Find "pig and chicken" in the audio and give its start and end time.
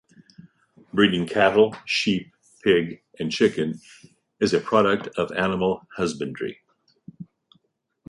2.63-3.79